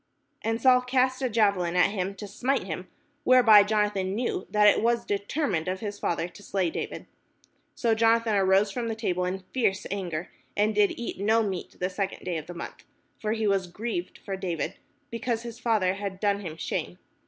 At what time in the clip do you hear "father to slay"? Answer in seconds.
5.99-6.71